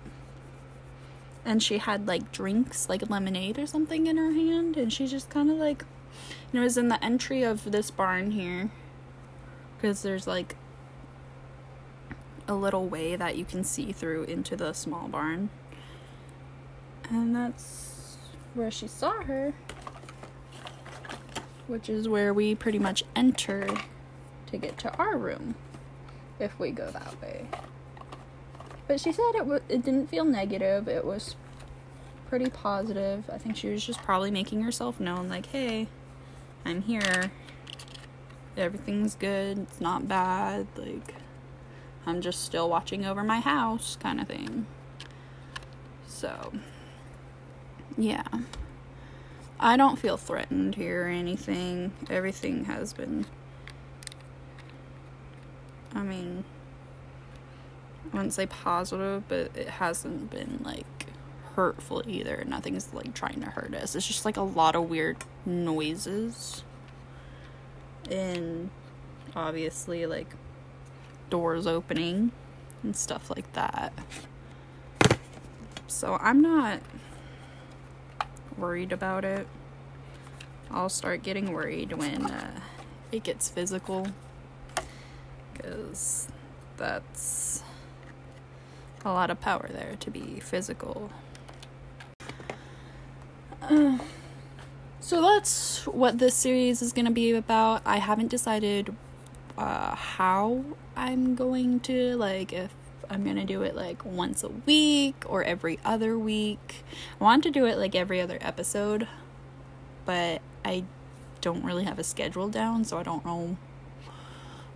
and 1.45 1.63
she 1.63 1.79
had 1.79 2.07
like 2.07 2.33
drinks 2.33 2.89
like 2.89 3.09
lemonade 3.09 3.59
or 3.59 3.67
something 3.67 4.07
in 4.07 4.17
her 4.17 4.33
hand 4.33 4.77
and 4.77 4.93
she 4.93 5.07
just 5.07 5.31
kind 5.31 5.51
of 5.51 5.57
like 5.57 5.85
it 6.53 6.59
was 6.59 6.77
in 6.77 6.89
the 6.89 7.03
entry 7.05 7.43
of 7.43 7.71
this 7.71 7.91
barn 7.91 8.33
here 8.33 8.71
because 9.77 10.03
there's 10.03 10.27
like 10.27 10.57
a 12.49 12.55
little 12.55 12.87
way 12.87 13.17
that 13.17 13.37
you 13.37 13.45
can 13.45 13.65
see 13.65 13.93
through 13.93 14.25
into 14.25 14.57
the 14.57 14.73
small 14.73 15.09
barn. 15.09 15.51
And 17.11 17.35
that's 17.35 18.17
where 18.55 18.71
she 18.71 18.89
saw 18.89 19.23
her, 19.23 19.53
which 21.67 21.89
is 21.89 22.09
where 22.09 22.33
we 22.33 22.55
pretty 22.55 22.79
much 22.79 23.05
enter 23.15 23.69
to 24.47 24.57
get 24.57 24.79
to 24.79 24.97
our 24.97 25.17
room 25.17 25.55
if 26.39 26.59
we 26.59 26.71
go 26.71 26.91
that 26.91 27.21
way. 27.21 27.47
But 28.89 29.01
she 29.01 29.13
said 29.13 29.33
it 29.35 29.63
it 29.69 29.85
didn't 29.85 30.09
feel 30.09 30.25
negative. 30.25 30.89
It 30.89 31.05
was 31.05 31.37
pretty 32.29 32.51
positive. 32.51 33.29
I 33.33 33.39
think 33.39 33.57
she 33.57 33.69
was 33.69 33.85
just 33.85 34.03
probably 34.03 34.31
making 34.31 34.63
herself 34.63 35.01
known 35.01 35.29
like, 35.29 35.47
"Hey, 35.47 35.89
I'm 36.65 36.83
here. 36.83 37.33
Everything's 38.57 39.15
good. 39.15 39.59
It's 39.59 39.81
not 39.81 40.09
bad. 40.09 40.67
Like 40.77 41.15
I'm 42.07 42.21
just 42.21 42.45
still 42.45 42.71
watching 42.71 43.05
over 43.05 43.23
my 43.23 43.41
house 43.41 43.97
kind 44.01 44.21
of 44.21 44.29
thing." 44.29 44.67
So, 46.07 46.53
yeah. 47.99 48.25
I 49.59 49.77
don't 49.77 49.99
feel 49.99 50.17
threatened 50.17 50.75
here 50.75 51.07
or 51.07 51.09
anything. 51.09 51.93
Everything 52.11 52.67
has 52.67 52.93
been 52.93 53.27
I 55.97 56.03
mean, 56.03 56.45
I 58.13 58.17
wouldn't 58.17 58.35
say 58.35 58.47
positive, 58.47 59.25
but 59.29 59.51
it 59.57 59.69
hasn't 59.69 60.31
been 60.31 60.61
like 60.63 60.85
hurtful 61.55 62.03
either. 62.07 62.45
Nothing's 62.47 62.93
like 62.93 63.15
trying 63.15 63.41
to 63.41 63.47
hurt 63.47 63.75
us. 63.75 63.97
It's 63.97 64.07
just 64.07 64.27
like 64.27 64.37
a 64.37 64.43
lot 64.43 64.77
of 64.77 64.91
weird 64.91 65.17
noises. 65.47 66.63
And 68.11 68.69
obviously, 69.35 70.05
like 70.05 70.29
doors 71.31 71.67
opening 71.67 72.33
and 72.83 72.97
stuff 72.97 73.31
like 73.31 73.53
that. 73.53 73.93
So 75.87 76.19
I'm 76.21 76.41
not 76.41 76.81
worried 78.57 78.93
about 78.93 79.25
it. 79.25 79.47
I'll 80.71 80.89
start 80.89 81.23
getting 81.23 81.53
worried 81.53 81.93
when 81.93 82.27
uh, 82.27 82.61
it 83.13 83.23
gets 83.23 83.49
physical 83.49 84.09
because 85.53 86.29
that's 86.77 87.63
a 89.05 89.13
lot 89.13 89.31
of 89.31 89.41
power 89.41 89.69
there 89.73 89.97
to 90.01 90.11
be 90.11 90.41
physical. 90.41 91.11
Uh, 93.63 93.99
so 95.01 95.23
that's 95.23 95.87
what 95.87 96.19
this 96.19 96.35
series 96.35 96.83
is 96.83 96.93
going 96.93 97.07
to 97.07 97.13
be 97.13 97.33
about. 97.33 97.83
I 97.87 97.99
haven't 97.99 98.29
decided 98.29 98.95
uh, 99.59 99.95
how 99.95 100.65
I'm 100.97 101.35
going 101.35 101.81
to, 101.81 102.17
like, 102.17 102.53
if 102.53 102.73
I'm 103.09 103.25
going 103.25 103.37
to 103.37 103.45
do 103.45 103.63
it 103.63 103.77
like 103.77 104.05
once 104.05 104.43
a 104.43 104.49
week 104.49 105.23
or 105.27 105.45
every 105.45 105.79
other 105.85 106.19
week. 106.19 106.85
I 107.21 107.25
want 107.25 107.43
to 107.45 107.51
do 107.51 107.65
it 107.67 107.79
like 107.79 107.95
every 107.95 108.21
other 108.21 108.39
episode, 108.41 109.07
but 110.05 110.43
I 110.65 110.85
don't 111.41 111.65
really 111.65 111.85
have 111.85 111.99
a 111.99 112.05
schedule 112.05 112.49
down, 112.49 112.85
so 112.85 112.99
I 112.99 113.03
don't 113.05 113.25
know 113.25 113.57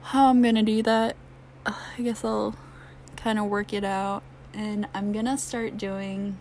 how 0.03 0.29
I'm 0.29 0.43
gonna 0.43 0.63
do 0.63 0.83
that. 0.83 1.17
I 1.67 2.03
guess 2.03 2.25
I'll 2.25 2.55
kind 3.17 3.39
of 3.39 3.47
work 3.47 3.73
it 3.73 3.85
out. 3.85 4.23
And 4.53 4.87
I'm 4.95 5.13
gonna 5.13 5.39
start 5.39 5.77
doing 5.77 6.39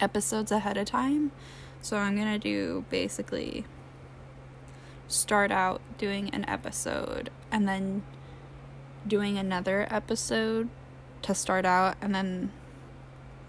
episodes 0.00 0.52
ahead 0.52 0.76
of 0.76 0.86
time. 0.86 1.32
So 1.82 1.96
I'm 1.96 2.16
gonna 2.16 2.38
do 2.38 2.84
basically 2.90 3.64
start 5.08 5.50
out 5.50 5.80
doing 5.96 6.30
an 6.30 6.48
episode 6.48 7.30
and 7.50 7.66
then 7.66 8.02
doing 9.06 9.38
another 9.38 9.86
episode 9.90 10.68
to 11.22 11.34
start 11.34 11.64
out. 11.64 11.96
And 12.00 12.14
then 12.14 12.52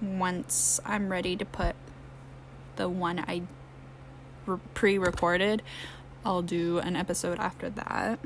once 0.02 0.80
I'm 0.86 1.10
ready 1.10 1.36
to 1.36 1.46
put 1.46 1.76
the 2.78 2.90
one 2.90 3.20
I 3.20 3.44
pre 4.74 4.98
recorded, 4.98 5.62
I'll 6.26 6.42
do 6.42 6.80
an 6.80 6.96
episode 6.96 7.40
after 7.40 7.70
that. 7.70 8.20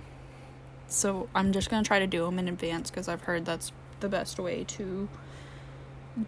So 0.87 1.27
I'm 1.33 1.51
just 1.51 1.69
going 1.69 1.83
to 1.83 1.87
try 1.87 1.99
to 1.99 2.07
do 2.07 2.25
them 2.25 2.37
in 2.37 2.47
advance 2.47 2.89
because 2.89 3.07
I've 3.07 3.23
heard 3.23 3.45
that's 3.45 3.71
the 3.99 4.09
best 4.09 4.39
way 4.39 4.63
to 4.65 5.09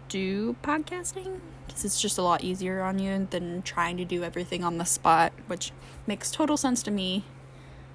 do 0.08 0.56
podcasting 0.62 1.40
because 1.66 1.84
it's 1.84 2.00
just 2.00 2.18
a 2.18 2.22
lot 2.22 2.42
easier 2.42 2.82
on 2.82 2.98
you 2.98 3.26
than 3.30 3.62
trying 3.62 3.96
to 3.96 4.04
do 4.04 4.22
everything 4.22 4.64
on 4.64 4.78
the 4.78 4.84
spot, 4.84 5.32
which 5.46 5.72
makes 6.06 6.30
total 6.30 6.56
sense 6.56 6.82
to 6.84 6.90
me, 6.90 7.24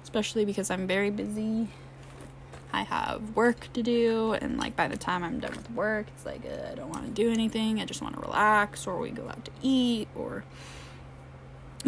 especially 0.02 0.44
because 0.44 0.70
I'm 0.70 0.86
very 0.86 1.10
busy. 1.10 1.68
I 2.72 2.84
have 2.84 3.36
work 3.36 3.70
to 3.74 3.82
do, 3.82 4.32
and 4.40 4.58
like 4.58 4.76
by 4.76 4.88
the 4.88 4.96
time 4.96 5.22
I'm 5.22 5.40
done 5.40 5.54
with 5.54 5.70
work, 5.72 6.06
it's 6.14 6.24
like 6.24 6.42
uh, 6.46 6.70
I 6.70 6.74
don't 6.74 6.88
want 6.88 7.04
to 7.04 7.10
do 7.10 7.30
anything. 7.30 7.80
I 7.80 7.84
just 7.84 8.00
want 8.00 8.14
to 8.14 8.20
relax, 8.20 8.86
or 8.86 8.98
we 8.98 9.10
go 9.10 9.28
out 9.28 9.44
to 9.44 9.50
eat, 9.60 10.08
or 10.14 10.44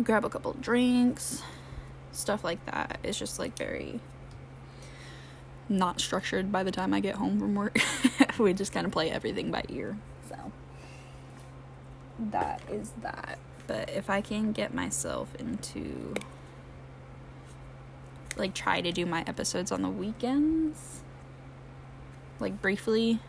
grab 0.02 0.24
a 0.24 0.28
couple 0.28 0.52
drinks, 0.54 1.42
stuff 2.12 2.44
like 2.44 2.64
that. 2.66 2.98
It's 3.02 3.18
just 3.18 3.38
like 3.38 3.56
very 3.56 4.00
not 5.68 6.00
structured 6.00 6.52
by 6.52 6.62
the 6.62 6.70
time 6.70 6.92
I 6.92 7.00
get 7.00 7.16
home 7.16 7.38
from 7.38 7.54
work. 7.54 7.78
we 8.38 8.52
just 8.52 8.72
kind 8.72 8.86
of 8.86 8.92
play 8.92 9.10
everything 9.10 9.50
by 9.50 9.62
ear. 9.68 9.96
So 10.28 10.52
that 12.30 12.62
is 12.70 12.92
that. 13.02 13.38
But 13.66 13.90
if 13.90 14.10
I 14.10 14.20
can 14.20 14.52
get 14.52 14.74
myself 14.74 15.34
into 15.36 16.14
like 18.36 18.52
try 18.52 18.80
to 18.80 18.92
do 18.92 19.06
my 19.06 19.24
episodes 19.26 19.70
on 19.72 19.82
the 19.82 19.88
weekends, 19.88 21.02
like 22.40 22.60
briefly, 22.60 23.20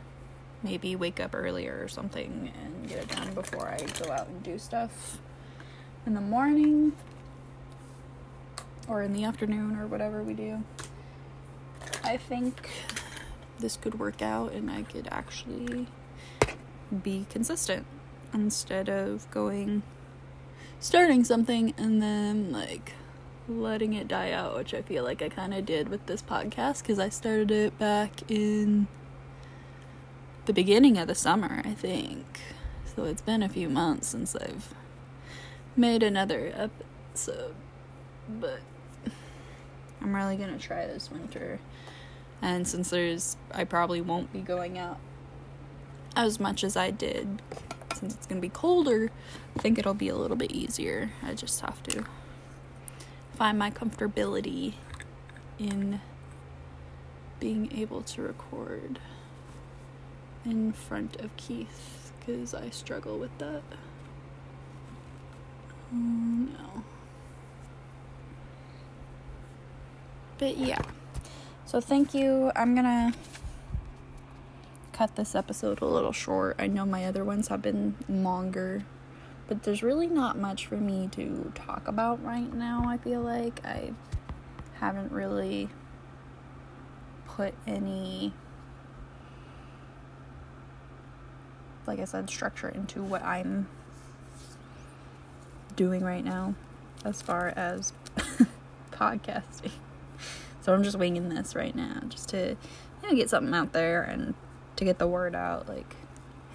maybe 0.63 0.95
wake 0.95 1.19
up 1.19 1.31
earlier 1.33 1.79
or 1.81 1.87
something 1.87 2.51
and 2.63 2.89
get 2.89 2.99
it 2.99 3.07
done 3.09 3.33
before 3.33 3.67
I 3.67 3.77
go 4.03 4.11
out 4.11 4.27
and 4.27 4.41
do 4.43 4.57
stuff 4.57 5.19
in 6.05 6.15
the 6.15 6.21
morning 6.21 6.93
or 8.87 9.01
in 9.01 9.13
the 9.13 9.23
afternoon 9.23 9.77
or 9.77 9.87
whatever 9.87 10.23
we 10.23 10.33
do. 10.33 10.63
I 12.05 12.17
think 12.17 12.69
this 13.59 13.77
could 13.77 13.99
work 13.99 14.21
out 14.21 14.51
and 14.51 14.69
I 14.69 14.83
could 14.83 15.07
actually 15.09 15.87
be 17.03 17.25
consistent 17.31 17.87
instead 18.31 18.89
of 18.89 19.29
going 19.31 19.81
starting 20.79 21.23
something 21.23 21.73
and 21.77 21.99
then 22.01 22.51
like 22.51 22.93
letting 23.47 23.93
it 23.93 24.07
die 24.07 24.31
out, 24.31 24.55
which 24.55 24.75
I 24.75 24.83
feel 24.83 25.03
like 25.03 25.23
I 25.23 25.29
kind 25.29 25.51
of 25.51 25.65
did 25.65 25.89
with 25.89 26.05
this 26.05 26.21
podcast 26.21 26.83
because 26.83 26.99
I 26.99 27.09
started 27.09 27.49
it 27.49 27.79
back 27.79 28.29
in 28.29 28.87
the 30.45 30.53
beginning 30.53 30.99
of 30.99 31.07
the 31.07 31.15
summer, 31.15 31.63
I 31.65 31.73
think. 31.73 32.39
So 32.95 33.05
it's 33.05 33.21
been 33.21 33.41
a 33.41 33.49
few 33.49 33.67
months 33.67 34.09
since 34.09 34.35
I've 34.35 34.75
made 35.75 36.03
another 36.03 36.53
episode, 36.55 37.55
but 38.29 38.59
I'm 40.01 40.15
really 40.15 40.37
gonna 40.37 40.59
try 40.59 40.85
this 40.85 41.09
winter 41.09 41.59
and 42.45 42.67
since 42.67 42.91
there's, 42.91 43.37
I 43.51 43.63
probably 43.63 44.01
won't 44.01 44.31
be 44.31 44.39
going 44.39 44.77
out 44.77 44.99
as 46.15 46.39
much 46.39 46.63
as 46.63 46.77
I 46.77 46.91
did 46.91 47.41
since 47.95 48.13
it's 48.13 48.27
going 48.27 48.39
to 48.39 48.41
be 48.41 48.49
colder, 48.49 49.09
I 49.57 49.59
think 49.61 49.79
it'll 49.79 49.95
be 49.95 50.09
a 50.09 50.15
little 50.15 50.37
bit 50.37 50.51
easier. 50.51 51.11
I 51.23 51.33
just 51.33 51.61
have 51.61 51.81
to 51.83 52.05
find 53.33 53.57
my 53.57 53.71
comfortability 53.71 54.73
in 55.57 56.01
being 57.39 57.71
able 57.75 58.03
to 58.03 58.21
record 58.21 58.99
in 60.45 60.71
front 60.71 61.15
of 61.17 61.35
Keith 61.35 62.11
because 62.19 62.53
I 62.53 62.69
struggle 62.69 63.17
with 63.17 63.35
that. 63.39 63.63
Mm, 65.91 66.53
no. 66.53 66.83
But 70.37 70.57
yeah. 70.57 70.81
So 71.75 71.81
thank 71.81 72.13
you. 72.13 72.53
I'm 72.55 72.73
gonna 72.73 73.11
cut 74.93 75.17
this 75.17 75.35
episode 75.35 75.81
a 75.81 75.85
little 75.85 76.13
short. 76.13 76.55
I 76.57 76.67
know 76.67 76.85
my 76.85 77.03
other 77.03 77.25
ones 77.25 77.49
have 77.49 77.61
been 77.61 77.95
longer, 78.07 78.85
but 79.49 79.63
there's 79.63 79.83
really 79.83 80.07
not 80.07 80.37
much 80.37 80.67
for 80.67 80.77
me 80.77 81.09
to 81.11 81.51
talk 81.53 81.85
about 81.85 82.23
right 82.23 82.53
now. 82.53 82.85
I 82.87 82.95
feel 82.95 83.19
like 83.19 83.59
I 83.65 83.91
haven't 84.75 85.11
really 85.11 85.67
put 87.27 87.53
any 87.67 88.31
like 91.85 91.99
I 91.99 92.05
said 92.05 92.29
structure 92.29 92.69
into 92.69 93.03
what 93.03 93.21
I'm 93.21 93.67
doing 95.75 96.05
right 96.05 96.23
now 96.23 96.55
as 97.03 97.21
far 97.21 97.49
as 97.49 97.91
podcasting. 98.93 99.73
So 100.65 100.73
I'm 100.73 100.81
just 100.81 100.97
winging 100.97 101.29
this 101.29 101.55
right 101.55 101.75
now 101.75 102.01
just 102.09 102.29
to 102.29 102.57
you 103.03 103.07
know, 103.07 103.15
get 103.15 103.29
something 103.29 103.53
out 103.53 103.71
there 103.71 104.01
and 104.01 104.33
to 104.77 104.83
get 104.83 104.97
the 104.97 105.07
word 105.07 105.35
out 105.35 105.69
like, 105.69 105.95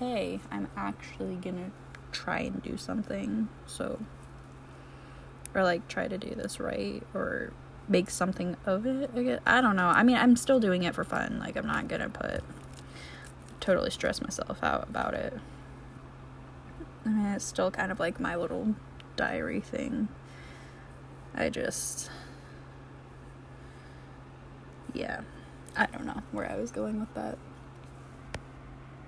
hey, 0.00 0.40
I'm 0.50 0.66
actually 0.76 1.36
gonna 1.36 1.70
try 2.10 2.40
and 2.40 2.60
do 2.60 2.76
something. 2.76 3.48
So, 3.68 4.00
or 5.54 5.62
like 5.62 5.86
try 5.86 6.08
to 6.08 6.18
do 6.18 6.34
this 6.34 6.58
right 6.58 7.04
or 7.14 7.52
make 7.86 8.10
something 8.10 8.56
of 8.66 8.84
it. 8.84 9.12
I, 9.14 9.22
guess. 9.22 9.40
I 9.46 9.60
don't 9.60 9.76
know. 9.76 9.86
I 9.86 10.02
mean, 10.02 10.16
I'm 10.16 10.34
still 10.34 10.58
doing 10.58 10.82
it 10.82 10.92
for 10.92 11.04
fun. 11.04 11.38
Like, 11.38 11.54
I'm 11.54 11.68
not 11.68 11.86
gonna 11.86 12.08
put 12.08 12.42
totally 13.60 13.90
stress 13.90 14.20
myself 14.20 14.58
out 14.60 14.88
about 14.88 15.14
it. 15.14 15.38
I 17.06 17.10
mean, 17.10 17.26
it's 17.26 17.44
still 17.44 17.70
kind 17.70 17.92
of 17.92 18.00
like 18.00 18.18
my 18.18 18.34
little 18.34 18.74
diary 19.14 19.60
thing. 19.60 20.08
I 21.32 21.48
just. 21.48 22.10
Yeah. 24.94 25.22
I 25.76 25.86
don't 25.86 26.06
know 26.06 26.22
where 26.32 26.50
I 26.50 26.56
was 26.56 26.70
going 26.70 27.00
with 27.00 27.12
that. 27.14 27.38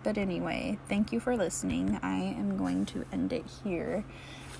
But 0.02 0.18
anyway, 0.18 0.78
thank 0.88 1.12
you 1.12 1.20
for 1.20 1.36
listening. 1.36 1.98
I 2.02 2.16
am 2.16 2.56
going 2.56 2.86
to 2.86 3.04
end 3.12 3.32
it 3.32 3.44
here. 3.62 4.04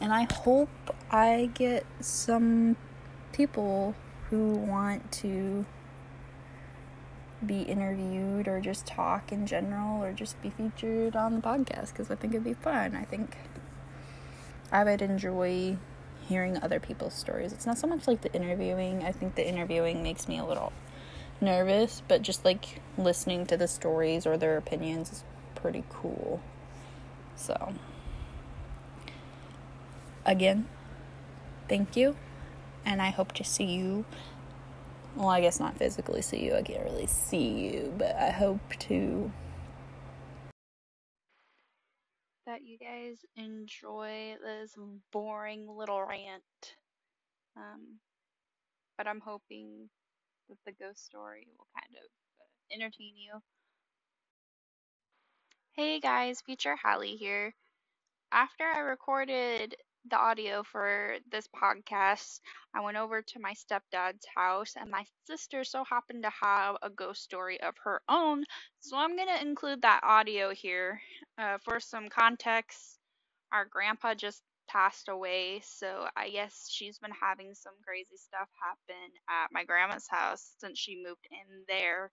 And 0.00 0.12
I 0.12 0.26
hope 0.32 0.70
I 1.10 1.50
get 1.54 1.84
some 2.00 2.76
people 3.32 3.94
who 4.30 4.52
want 4.52 5.10
to 5.12 5.66
be 7.44 7.62
interviewed 7.62 8.46
or 8.46 8.60
just 8.60 8.86
talk 8.86 9.32
in 9.32 9.46
general 9.46 10.02
or 10.02 10.12
just 10.12 10.40
be 10.42 10.50
featured 10.50 11.16
on 11.16 11.34
the 11.34 11.40
podcast 11.40 11.88
because 11.88 12.10
I 12.10 12.14
think 12.14 12.34
it'd 12.34 12.44
be 12.44 12.54
fun. 12.54 12.94
I 12.94 13.04
think 13.04 13.36
I 14.70 14.84
would 14.84 15.02
enjoy 15.02 15.76
hearing 16.28 16.56
other 16.62 16.78
people's 16.78 17.14
stories. 17.14 17.52
It's 17.52 17.66
not 17.66 17.78
so 17.78 17.86
much 17.86 18.06
like 18.06 18.20
the 18.22 18.32
interviewing, 18.32 19.04
I 19.04 19.12
think 19.12 19.34
the 19.34 19.46
interviewing 19.46 20.02
makes 20.02 20.28
me 20.28 20.38
a 20.38 20.44
little 20.44 20.72
nervous, 21.42 22.02
but 22.08 22.22
just 22.22 22.44
like 22.44 22.80
listening 22.96 23.44
to 23.46 23.56
the 23.56 23.68
stories 23.68 24.26
or 24.26 24.36
their 24.36 24.56
opinions 24.56 25.12
is 25.12 25.24
pretty 25.54 25.84
cool. 25.90 26.40
So, 27.36 27.74
again, 30.24 30.68
thank 31.68 31.96
you, 31.96 32.16
and 32.84 33.02
I 33.02 33.10
hope 33.10 33.32
to 33.32 33.44
see 33.44 33.64
you. 33.64 34.04
Well, 35.16 35.28
I 35.28 35.40
guess 35.42 35.60
not 35.60 35.76
physically 35.76 36.22
see 36.22 36.44
you, 36.44 36.54
I 36.54 36.62
can't 36.62 36.84
really 36.84 37.06
see 37.06 37.72
you, 37.72 37.92
but 37.98 38.16
I 38.16 38.30
hope 38.30 38.60
to. 38.80 39.30
That 42.46 42.62
you 42.62 42.78
guys 42.78 43.18
enjoy 43.36 44.36
this 44.42 44.74
boring 45.12 45.68
little 45.68 46.00
rant. 46.00 46.76
Um, 47.56 47.98
but 48.96 49.06
I'm 49.06 49.20
hoping 49.20 49.88
that 50.48 50.58
the 50.66 50.72
ghost 50.72 51.04
story 51.04 51.46
will 51.56 51.66
kind 51.74 51.96
of 51.96 52.04
uh, 52.40 52.74
entertain 52.74 53.14
you. 53.16 53.40
Hey 55.74 56.00
guys, 56.00 56.40
Future 56.40 56.76
Hallie 56.82 57.16
here. 57.16 57.54
After 58.32 58.64
I 58.64 58.80
recorded 58.80 59.74
the 60.10 60.16
audio 60.16 60.62
for 60.62 61.16
this 61.30 61.48
podcast, 61.48 62.40
I 62.74 62.80
went 62.80 62.96
over 62.96 63.22
to 63.22 63.40
my 63.40 63.54
stepdad's 63.54 64.26
house, 64.36 64.74
and 64.78 64.90
my 64.90 65.04
sister 65.26 65.64
so 65.64 65.84
happened 65.84 66.24
to 66.24 66.30
have 66.42 66.76
a 66.82 66.90
ghost 66.90 67.22
story 67.22 67.60
of 67.60 67.74
her 67.84 68.00
own. 68.08 68.44
So 68.80 68.96
I'm 68.96 69.16
going 69.16 69.28
to 69.28 69.40
include 69.40 69.82
that 69.82 70.00
audio 70.02 70.52
here. 70.52 71.00
Uh, 71.38 71.58
for 71.64 71.80
some 71.80 72.08
context, 72.08 72.98
our 73.52 73.64
grandpa 73.64 74.14
just 74.14 74.42
passed 74.72 75.08
away, 75.08 75.60
so 75.64 76.06
I 76.16 76.30
guess 76.30 76.66
she's 76.68 76.98
been 76.98 77.12
having 77.20 77.54
some 77.54 77.74
crazy 77.86 78.16
stuff 78.16 78.48
happen 78.62 79.12
at 79.28 79.48
my 79.52 79.64
grandma's 79.64 80.06
house 80.08 80.54
since 80.58 80.78
she 80.78 81.02
moved 81.04 81.26
in 81.30 81.64
there 81.68 82.10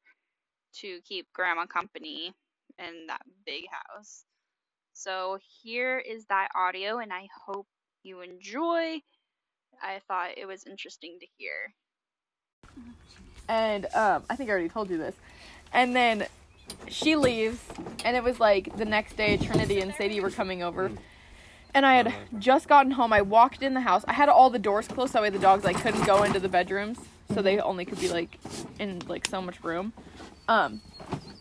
to 0.82 1.00
keep 1.08 1.28
grandma 1.34 1.66
company 1.66 2.34
in 2.78 3.08
that 3.08 3.22
big 3.46 3.64
house. 3.72 4.26
So 4.94 5.40
here 5.62 6.00
is 6.00 6.26
that 6.26 6.50
audio, 6.56 7.00
and 7.00 7.14
I 7.14 7.28
hope 7.46 7.68
you 8.04 8.22
enjoy. 8.22 9.00
I 9.82 10.02
thought 10.08 10.32
it 10.38 10.46
was 10.46 10.66
interesting 10.66 11.18
to 11.22 11.28
hear. 11.38 11.74
And 13.48 13.86
um, 13.96 14.24
I 14.30 14.36
think 14.36 14.50
I 14.50 14.54
already 14.54 14.70
told 14.70 14.90
you 14.90 14.98
this. 14.98 15.16
And 15.72 15.96
then 15.96 16.28
she 16.88 17.16
leaves, 17.16 17.60
and 18.04 18.18
it 18.18 18.24
was 18.24 18.40
like 18.40 18.76
the 18.76 18.86
next 18.86 19.16
day, 19.16 19.38
Trinity 19.38 19.80
and 19.80 19.94
Sadie 19.96 20.20
were 20.20 20.30
coming 20.30 20.62
over. 20.62 20.92
And 21.74 21.86
I 21.86 21.96
had 21.96 22.14
just 22.40 22.68
gotten 22.68 22.92
home. 22.92 23.14
I 23.14 23.22
walked 23.22 23.62
in 23.62 23.74
the 23.74 23.82
house. 23.82 24.04
I 24.08 24.14
had 24.14 24.28
all 24.28 24.50
the 24.50 24.60
doors 24.60 24.88
closed, 24.88 25.14
that 25.14 25.22
way 25.22 25.30
the 25.30 25.40
dogs 25.40 25.64
like 25.64 25.82
couldn't 25.82 26.06
go 26.06 26.24
into 26.24 26.40
the 26.40 26.50
bedrooms, 26.50 26.98
so 27.34 27.42
they 27.42 27.60
only 27.60 27.86
could 27.86 28.00
be 28.00 28.10
like 28.10 28.40
in 28.80 29.02
like 29.08 29.28
so 29.28 29.42
much 29.42 29.64
room. 29.64 29.94
Um, 30.48 30.82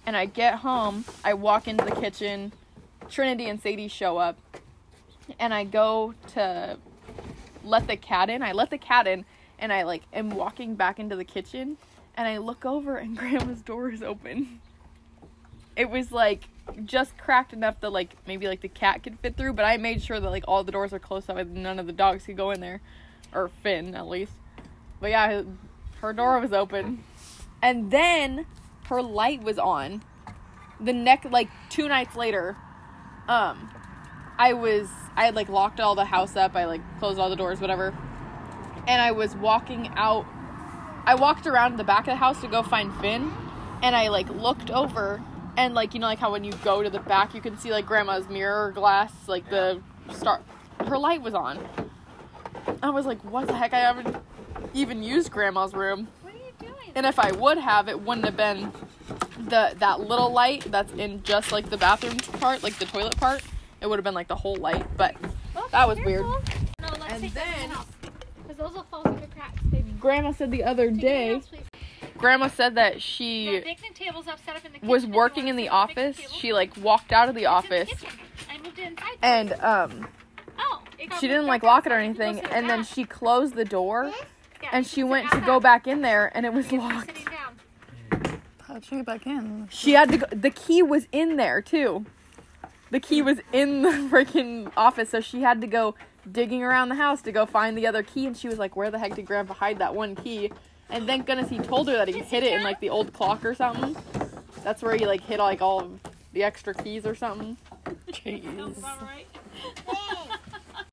and 0.05 0.17
I 0.17 0.27
get 0.27 0.57
home, 0.57 1.05
I 1.25 1.35
walk 1.35 1.67
into 1.67 1.85
the 1.85 1.93
kitchen, 1.93 2.53
Trinity 3.11 3.49
and 3.49 3.61
Sadie 3.61 3.89
show 3.89 4.19
up, 4.19 4.39
and 5.39 5.53
I 5.53 5.65
go 5.65 6.15
to 6.35 6.79
let 7.65 7.87
the 7.87 7.97
cat 7.97 8.31
in. 8.31 8.43
I 8.43 8.53
let 8.53 8.71
the 8.71 8.79
cat 8.79 9.07
in, 9.07 9.25
and 9.59 9.73
I 9.73 9.83
like 9.83 10.03
am 10.13 10.31
walking 10.31 10.75
back 10.75 10.99
into 10.99 11.17
the 11.17 11.25
kitchen, 11.25 11.77
and 12.17 12.29
I 12.29 12.39
look 12.39 12.65
over, 12.65 12.97
and 12.97 13.17
Grandma's 13.19 13.63
door 13.63 13.91
is 13.91 14.03
open. 14.03 14.61
It 15.77 15.91
was 15.91 16.11
like 16.13 16.49
just 16.85 17.17
cracked 17.19 17.53
enough 17.53 17.81
that 17.81 17.91
like 17.91 18.17
maybe 18.27 18.47
like 18.47 18.61
the 18.61 18.69
cat 18.69 19.03
could 19.03 19.19
fit 19.21 19.37
through, 19.37 19.55
but 19.55 19.65
I 19.65 19.77
made 19.77 20.03
sure 20.03 20.21
that 20.21 20.31
like 20.31 20.45
all 20.47 20.65
the 20.65 20.73
doors 20.73 20.93
are 20.93 20.99
closed 20.99 21.27
so 21.27 21.35
none 21.35 21.79
of 21.79 21.87
the 21.87 21.93
dogs 21.93 22.27
could 22.27 22.37
go 22.37 22.51
in 22.51 22.61
there, 22.61 22.81
or 23.33 23.49
Finn 23.63 23.95
at 23.95 24.09
least. 24.09 24.33
But 25.01 25.11
yeah, 25.11 25.43
her 26.01 26.13
door 26.13 26.39
was 26.41 26.53
open, 26.53 27.05
and 27.63 27.91
then 27.91 28.47
her 28.87 29.03
light 29.03 29.43
was 29.43 29.59
on. 29.59 30.03
The 30.81 30.93
neck 30.93 31.27
like 31.31 31.49
two 31.71 31.89
nights 31.89 32.15
later, 32.17 32.57
um, 33.29 33.71
I 34.39 34.53
was 34.53 34.89
I 35.17 35.25
had 35.25 35.35
like 35.35 35.49
locked 35.49 35.81
all 35.81 35.95
the 35.95 36.05
house 36.05 36.37
up. 36.37 36.55
I 36.55 36.67
like 36.67 36.81
closed 36.99 37.19
all 37.19 37.31
the 37.31 37.37
doors, 37.37 37.61
whatever. 37.61 37.95
And 38.87 39.03
I 39.03 39.11
was 39.13 39.35
walking 39.37 39.91
out. 39.97 40.27
I 41.05 41.15
walked 41.15 41.47
around 41.47 41.77
the 41.77 41.85
back 41.85 42.01
of 42.01 42.13
the 42.13 42.17
house 42.17 42.41
to 42.43 42.49
go 42.49 42.63
find 42.63 42.95
Finn, 43.01 43.33
and 43.83 43.97
I 43.97 44.09
like 44.09 44.29
looked 44.29 44.71
over 44.71 45.23
and 45.59 45.75
like 45.75 45.93
you 45.93 46.01
know 46.01 46.07
like 46.07 46.19
how 46.21 46.31
when 46.33 46.45
you 46.45 46.53
go 46.65 46.83
to 46.83 46.89
the 46.89 47.01
back 47.01 47.35
you 47.35 47.41
can 47.41 47.59
see 47.59 47.71
like 47.71 47.85
grandma's 47.85 48.29
mirror 48.29 48.71
glass 48.73 49.13
like 49.27 49.49
the 49.51 49.81
star 50.13 50.41
her 50.87 50.97
light 50.97 51.21
was 51.21 51.35
on. 51.35 51.59
I 52.83 52.91
was 52.91 53.05
like, 53.05 53.23
what 53.25 53.49
the 53.49 53.55
heck? 53.55 53.75
I 53.75 53.81
haven't 53.81 54.17
even 54.73 55.03
used 55.03 55.33
grandma's 55.33 55.75
room. 55.75 56.07
And 56.95 57.05
if 57.05 57.19
I 57.19 57.33
would 57.33 57.59
have, 57.59 57.89
it 57.89 58.01
wouldn't 58.01 58.25
have 58.25 58.37
been 58.37 58.71
the 59.49 59.75
that 59.79 60.01
little 60.01 60.31
light 60.31 60.71
that's 60.71 60.93
in 60.93 61.23
just 61.25 61.51
like 61.51 61.69
the 61.69 61.77
bathroom 61.77 62.17
part, 62.41 62.63
like 62.63 62.79
the 62.79 62.85
toilet 62.87 63.17
part. 63.17 63.43
It 63.81 63.89
would 63.89 63.99
have 63.99 64.05
been 64.05 64.15
like 64.15 64.29
the 64.29 64.37
whole 64.37 64.57
light, 64.57 64.87
but 64.97 65.17
Oh, 65.57 65.69
that 65.73 65.89
was 65.89 65.99
weird. 66.01 66.23
No, 66.23 66.39
let's 66.81 67.13
And 67.13 67.23
take 67.23 67.35
then- 67.35 67.71
because 68.43 68.57
those 68.57 68.75
will 68.75 68.85
fall 68.85 69.03
through 69.03 69.17
the 69.17 69.27
cracks, 69.27 69.61
baby. 69.65 69.91
Grandma 69.99 70.31
said 70.33 70.51
the 70.53 70.63
other 70.63 70.91
Take 70.91 71.01
day, 71.01 71.31
it 71.33 71.37
out, 71.37 71.43
please. 71.49 71.61
Grandma 72.19 72.49
said 72.49 72.75
that 72.75 72.95
The 72.95 73.01
she 73.01 73.61
picnic 73.65 73.95
tables 73.95 74.27
up 74.29 74.39
set 74.45 74.57
up 74.57 74.65
in 74.65 74.73
the 74.81 74.87
was 74.87 75.07
working 75.07 75.49
in 75.49 75.57
the 75.57 75.65
sit 75.67 75.73
at 75.73 75.89
picnic 75.89 76.05
office. 76.07 76.17
table. 76.19 76.35
She 76.35 76.53
like 76.53 76.77
walked 76.77 77.13
out 77.13 77.29
of 77.29 77.35
the 77.35 77.43
It's 77.43 77.65
in 77.65 77.71
the 77.71 77.77
office. 77.77 77.91
I 78.51 78.59
moved 78.63 78.79
inside. 78.79 79.17
and 79.23 79.53
um 79.61 80.09
oh, 80.59 80.83
she 81.21 81.29
didn't 81.29 81.47
like 81.47 81.63
lock 81.63 81.87
it 81.87 81.93
or 81.93 81.97
outside. 81.97 82.09
You 82.09 82.15
can 82.15 82.19
go 82.19 82.25
anything 82.31 82.45
sit 82.45 82.53
and 82.57 82.69
then 82.71 82.85
she 82.85 83.05
closed 83.05 83.55
the 83.55 83.65
door 83.65 84.13
Yeah, 84.63 84.69
and 84.73 84.87
she 84.87 85.05
went 85.05 85.31
to 85.31 85.41
go 85.41 85.61
back. 85.61 85.85
back 85.85 85.87
in 85.93 86.03
there 86.03 86.31
and 86.35 86.45
it 86.45 86.53
was 86.53 86.71
locked. 86.73 87.07
sitting 87.07 87.25
down. 87.25 88.41
How'd 88.67 88.85
she 88.85 88.97
get 88.97 89.07
back 89.07 89.27
in? 89.27 89.69
She 89.71 89.93
had 89.93 90.11
to 90.11 90.19
go 90.19 90.27
the 90.31 90.51
key 90.51 90.83
was 90.83 91.07
in 91.13 91.37
there 91.37 91.63
too. 91.63 92.05
The 92.91 93.01
key 93.01 93.23
was 93.23 93.39
in 93.53 93.83
the 93.83 93.91
freaking 94.11 94.71
office 94.77 95.11
so 95.11 95.21
she 95.21 95.43
had 95.43 95.61
to 95.61 95.67
go 95.67 95.95
digging 96.31 96.63
around 96.63 96.91
the 96.91 96.95
house 96.95 97.23
to 97.23 97.33
go 97.33 97.47
find 97.47 97.77
the 97.79 97.87
other 97.87 98.03
key 98.03 98.27
and 98.27 98.37
she 98.37 98.49
was 98.49 98.59
like 98.59 98.77
where 98.77 98.91
the 98.91 98.99
heck 98.99 99.15
did 99.15 99.25
grandpa 99.25 99.55
hide 99.55 99.79
that 99.79 99.95
one 99.95 100.15
key? 100.15 100.51
And 100.91 101.07
thank 101.07 101.27
goodness 101.27 101.51
he 101.51 101.59
told 101.59 101.89
her 101.89 101.95
that 101.95 102.09
he 102.09 102.21
hid 102.21 102.43
it 102.43 102.53
in 102.55 102.63
like 102.63 102.81
the 102.81 102.91
old 102.91 103.13
clock 103.13 103.45
or 103.45 103.55
something. 103.55 103.97
That's 104.65 104.83
where 104.83 104.97
he 104.97 105.07
like 105.07 105.23
hid 105.23 105.39
like 105.39 105.61
all 105.61 105.81
of 105.81 106.01
the 106.33 106.43
extra 106.43 106.75
keys 106.75 107.05
or 107.07 107.15
something. 107.15 107.57
Jeez. 108.09 108.45
Sounds 108.45 108.79
about 108.79 109.03
right. 109.03 109.27